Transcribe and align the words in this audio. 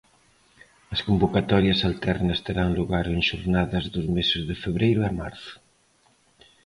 As 0.93 0.99
convocatorias 1.07 1.79
alternas 1.89 2.39
terán 2.45 2.69
lugar 2.79 3.05
en 3.15 3.21
xornadas 3.29 3.85
dos 3.93 4.05
meses 4.17 4.41
de 4.49 4.55
febreiro 4.63 5.01
e 5.09 5.11
marzo. 5.21 5.53